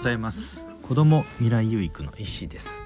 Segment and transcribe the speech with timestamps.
[0.00, 0.66] ざいます。
[0.82, 2.82] 子供未来有育の石です。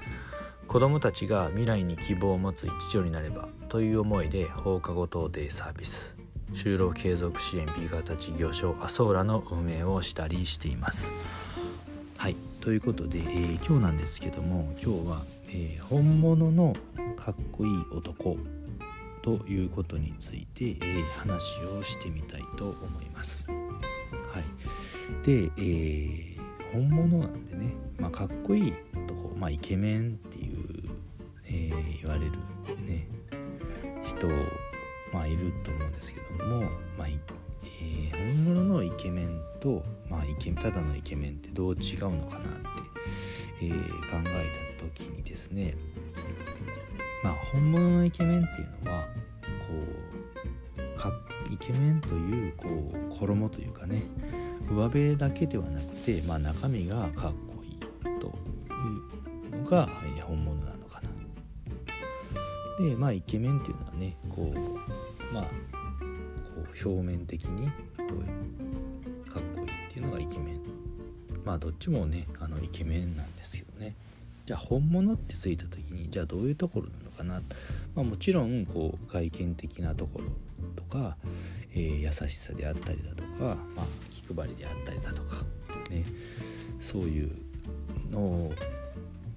[0.67, 6.17] 子供たちが未来に希望を持つ一助になればという思いで放課後等デイサービス
[6.53, 11.13] 就労継続支援 B 型事業所アソーラの運営をしたりしています。
[12.17, 16.75] はいということで、えー、今日なんですけども今日は、えー、本物の
[17.15, 18.35] かっこいい男
[19.21, 23.47] ということについて、えー、話をしてみたいと思います。
[23.47, 23.53] は
[24.41, 25.25] い。
[25.25, 26.34] で、えー
[26.75, 30.89] 本物なんでね、まあ、かっこいい男、まあ、イケメンっていう、
[31.45, 32.31] えー、言われる
[32.85, 33.07] ね
[34.03, 34.27] 人、
[35.13, 36.63] まあ、いると思うんですけども、
[36.97, 42.69] まあえー、本物のイケメンと、まあ、イケただのイケメンってどう違うのかなって、
[43.61, 45.75] えー、考えた時にですね
[47.23, 49.03] まあ本物のイケメンっていうのは
[49.65, 49.73] こ
[50.77, 51.11] うか
[51.49, 54.03] イケメンというこう衣というかね
[54.69, 57.79] 上辺だけではなくて、まあ、中身がかっこいい
[58.19, 59.89] というのが
[60.21, 62.85] 本物なのかな。
[62.85, 65.49] でまあイケメンっていうのはねこうまあこ
[66.57, 68.03] う表面的にこ
[69.27, 70.61] うかっこいいっていうのがイケメン。
[71.45, 73.93] まあどっちもねあのイケメンなんですけどね。
[74.45, 77.41] じゃあ本物ってついた時にじゃあどういうところなのかな、
[77.95, 80.25] まあ、もちろんこう外見的なところ
[80.75, 81.17] とか、
[81.73, 83.85] えー、優しさであったりだとか、まあ、
[84.33, 85.37] 配りであったりだとか、
[85.89, 86.05] ね、
[86.81, 87.31] そういう
[88.11, 88.51] の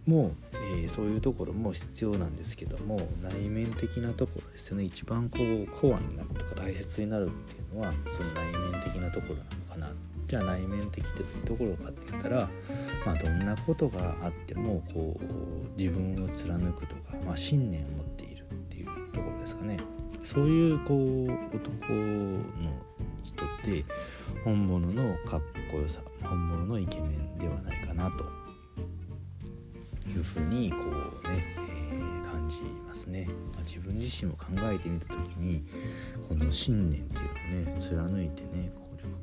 [0.06, 4.84] も、えー、そういうところも必要なんですけども内面的なところですよね。
[4.84, 9.92] 一番こうコアになるとか大切になるっていうのはその内面的なところなのかな。
[10.27, 12.48] じゃあ内面的ってどういうところかって言ったら、
[13.06, 19.78] まあ、どんなことがあってもこう自分を貫くとか、まあ、信念を持っているっていうところですかね。
[20.23, 22.41] そういうこう男の
[24.44, 28.38] 本物のかっこよさ本物のイケメンではないかなと。
[30.08, 30.77] いうふうにこ
[31.23, 35.64] うね、えー、感じますね、まあ、自分自身を考えてみた時に
[36.28, 38.73] この信念っていうのをね貫いてね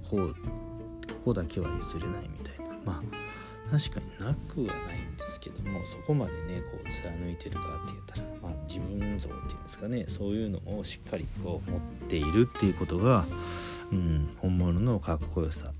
[0.07, 2.75] これはこうここだけは譲れないみたいな。
[2.85, 3.25] まあ
[3.71, 13.25] 確かになくはないんですけどもそこまでねこう貫いてるかって言ったら、まあ、自分像っていうんですかねそういうのをしっかりこう持っているっていうことが
[13.91, 15.71] うん、本物のかっこよさ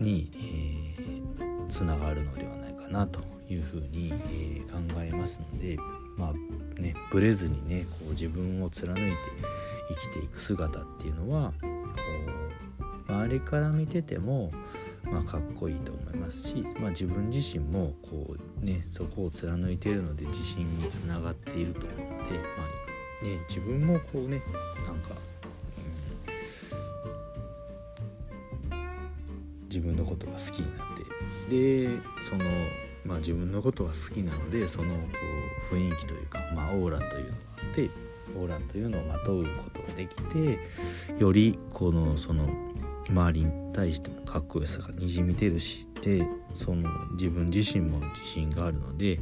[0.00, 5.76] に、えー、つながるのではないかなというふうに、えー、考えますので
[6.16, 9.16] まあねブレずにねこう自分を貫いて
[9.88, 11.68] 生きていく姿っていうのはこ
[13.08, 14.52] う周りから見てても、
[15.04, 22.18] まあ、かっこいいと思いますし、まあ、自分自身もこう、ね、そこを貫いているので自信につながっていると思うので、ま
[23.22, 24.42] あね、自分もこうね
[24.86, 25.14] なんか
[29.72, 31.02] 自分のことが好きになって。
[31.50, 31.88] で
[32.20, 32.44] その、
[33.06, 35.00] まあ、自分のことが好きなのでそのこ
[35.72, 37.90] う雰囲気というか、まあ、オーラというのがあって
[38.36, 40.58] オーラというのをまとうことができて
[41.18, 42.48] よりこのその
[43.08, 49.20] 周りに対してもかっこよさがにじみてるしでその自分自身も自信があるので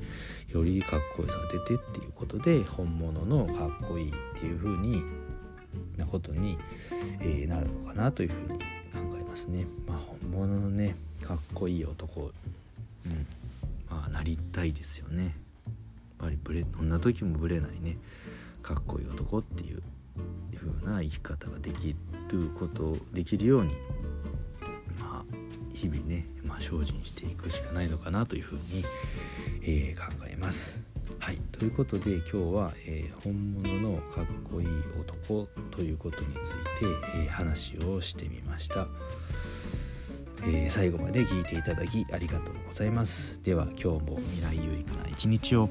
[0.48, 5.02] よりかっこよさが出てっていうことで本物のかっこいいっていう風に
[5.96, 6.58] なことに、
[7.20, 8.79] えー、なるのかなというふうに
[9.30, 9.66] ますね。
[9.86, 12.32] まあ、本物のねかっこいい男、
[13.06, 13.26] うん
[13.88, 15.24] まあ、なりたいですよね。
[15.24, 15.34] やっ
[16.18, 17.96] ぱりブレどんな時もブレないね
[18.62, 19.82] かっこいい男っていう
[20.54, 21.96] 風な生き方ができ
[22.28, 23.70] ることできるように
[24.98, 25.24] まあ
[25.72, 28.84] 日々ね、まあ、精進していくしかないのかなというふうに、
[29.62, 30.84] えー、考えます。
[31.18, 31.38] はい。
[31.52, 34.68] ということで今日は、えー、本物のかっこいい
[35.00, 38.88] 男ということについて、えー、話をしてみました、
[40.42, 43.42] えー、最後まで聞いていただきありがとうございます。
[43.42, 45.68] では今日も未来有益な一日を。